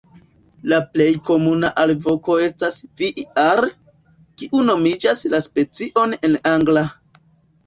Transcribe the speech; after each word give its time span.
La 0.71 0.77
plej 0.93 1.09
komuna 1.27 1.69
alvoko 1.83 2.37
estas 2.45 2.77
"vii-ar", 3.01 3.61
kiu 4.41 4.63
nomigas 4.71 5.23
la 5.37 5.43
specion 5.49 6.19
en 6.31 6.41
angla. 6.55 6.87